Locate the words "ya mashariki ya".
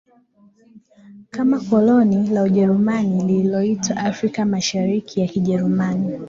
4.41-5.27